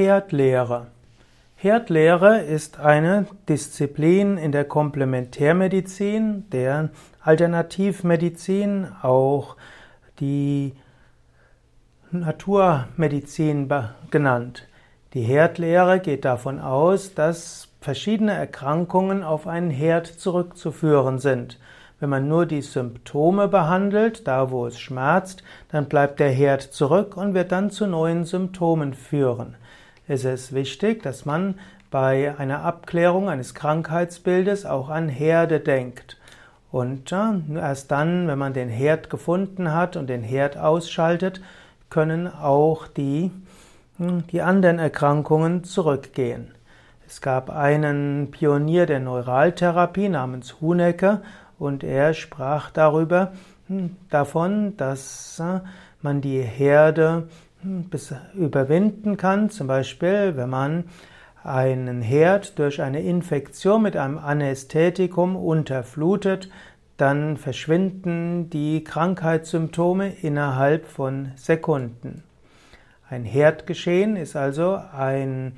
[0.00, 0.86] Herdlehre.
[1.56, 6.88] Herdlehre ist eine Disziplin in der Komplementärmedizin, der
[7.22, 9.56] Alternativmedizin, auch
[10.18, 10.72] die
[12.10, 13.68] Naturmedizin
[14.10, 14.68] genannt.
[15.12, 21.58] Die Herdlehre geht davon aus, dass verschiedene Erkrankungen auf einen Herd zurückzuführen sind.
[21.98, 27.18] Wenn man nur die Symptome behandelt, da wo es schmerzt, dann bleibt der Herd zurück
[27.18, 29.56] und wird dann zu neuen Symptomen führen
[30.10, 31.54] ist es wichtig, dass man
[31.90, 36.16] bei einer Abklärung eines Krankheitsbildes auch an Herde denkt.
[36.72, 41.40] Und erst dann, wenn man den Herd gefunden hat und den Herd ausschaltet,
[41.90, 43.30] können auch die,
[43.98, 46.54] hm, die anderen Erkrankungen zurückgehen.
[47.06, 51.22] Es gab einen Pionier der Neuraltherapie namens Hunecke
[51.58, 53.32] und er sprach darüber,
[53.66, 55.60] hm, davon, dass äh,
[56.02, 57.28] man die Herde
[58.34, 59.50] überwinden kann.
[59.50, 60.84] Zum Beispiel, wenn man
[61.42, 66.50] einen Herd durch eine Infektion mit einem Anästhetikum unterflutet,
[66.96, 72.24] dann verschwinden die Krankheitssymptome innerhalb von Sekunden.
[73.08, 75.54] Ein Herdgeschehen ist also ein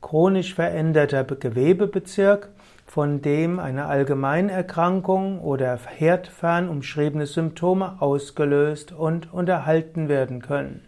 [0.00, 2.48] chronisch veränderter Gewebebezirk,
[2.86, 10.82] von dem eine Allgemeinerkrankung oder herdfern umschriebene Symptome ausgelöst und unterhalten werden können.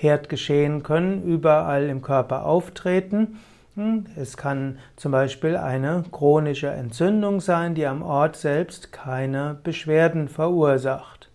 [0.00, 3.38] Herdgeschehen können überall im Körper auftreten.
[3.76, 10.28] Hm, es kann zum Beispiel eine chronische Entzündung sein, die am Ort selbst keine Beschwerden
[10.28, 11.28] verursacht.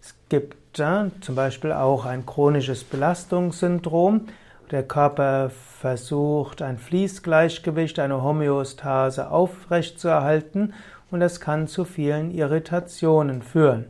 [0.00, 4.26] Es gibt äh, zum Beispiel auch ein chronisches Belastungssyndrom.
[4.70, 10.74] Der Körper versucht, ein Fließgleichgewicht, eine Homöostase aufrechtzuerhalten
[11.10, 13.86] und das kann zu vielen Irritationen führen.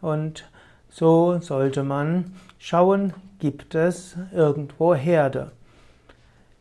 [0.00, 0.44] Und
[0.94, 5.50] so sollte man schauen, gibt es irgendwo Herde.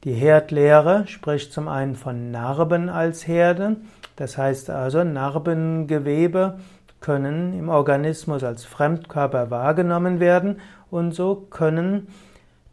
[0.06, 3.76] Die Herdlehre spricht zum einen von Narben als Herde,
[4.16, 6.58] das heißt also Narbengewebe
[7.00, 12.08] können im Organismus als Fremdkörper wahrgenommen werden und so können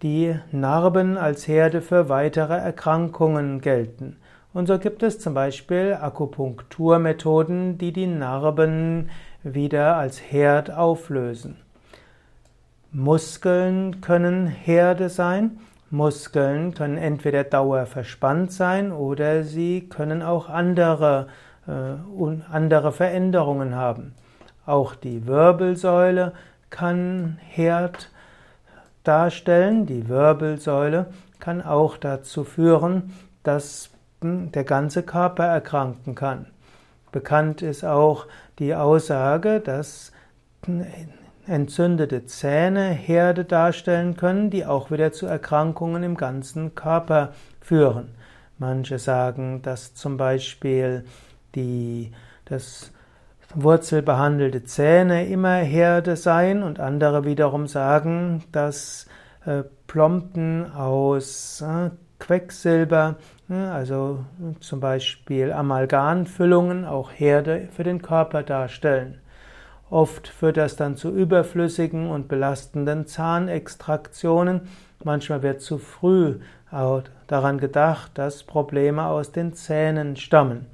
[0.02, 4.16] die Narben als Herde für weitere Erkrankungen gelten.
[4.52, 9.10] Und so gibt es zum Beispiel Akupunkturmethoden, die die Narben
[9.44, 11.56] wieder als Herd auflösen.
[12.92, 15.60] Muskeln können Herde sein.
[15.90, 21.28] Muskeln können entweder dauerverspannt sein oder sie können auch andere,
[21.68, 24.14] äh, andere Veränderungen haben.
[24.66, 26.32] Auch die Wirbelsäule
[26.70, 28.10] kann Herd
[29.04, 29.86] darstellen.
[29.86, 31.06] Die Wirbelsäule
[31.38, 33.12] kann auch dazu führen,
[33.42, 33.89] dass
[34.20, 36.46] hm, der ganze Körper erkranken kann.
[37.12, 38.26] Bekannt ist auch
[38.58, 40.12] die Aussage, dass
[41.46, 48.10] entzündete Zähne Herde darstellen können, die auch wieder zu Erkrankungen im ganzen Körper führen.
[48.58, 51.04] Manche sagen, dass zum Beispiel
[51.54, 52.12] die,
[52.44, 52.92] das
[53.54, 59.06] wurzelbehandelte Zähne immer Herde seien und andere wiederum sagen, dass
[59.44, 63.16] äh, Plomben aus äh, Quecksilber,
[63.48, 64.24] äh, also
[64.60, 69.18] zum Beispiel Amalgamfüllungen, auch Herde für den Körper darstellen.
[69.90, 74.60] Oft führt das dann zu überflüssigen und belastenden Zahnextraktionen.
[75.02, 76.36] Manchmal wird zu früh
[77.26, 80.66] daran gedacht, dass Probleme aus den Zähnen stammen.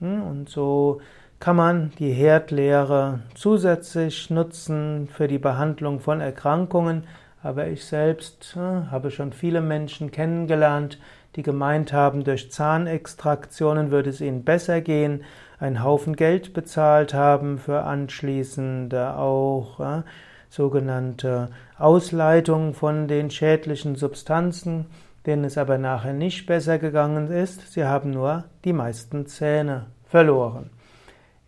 [0.00, 1.00] Hm, und so
[1.40, 7.04] kann man die Herdlehre zusätzlich nutzen für die Behandlung von Erkrankungen.
[7.42, 10.98] Aber ich selbst hm, habe schon viele Menschen kennengelernt,
[11.36, 15.24] die gemeint haben, durch Zahnextraktionen würde es ihnen besser gehen,
[15.60, 20.02] einen Haufen Geld bezahlt haben für anschließende auch äh,
[20.48, 24.86] sogenannte Ausleitung von den schädlichen Substanzen,
[25.26, 27.72] denen es aber nachher nicht besser gegangen ist.
[27.72, 30.70] Sie haben nur die meisten Zähne verloren.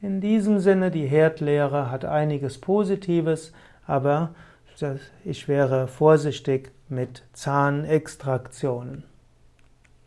[0.03, 3.53] In diesem Sinne, die Herdlehre hat einiges Positives,
[3.87, 4.31] aber
[5.25, 9.05] ich wäre vorsichtig mit Zahnextraktionen.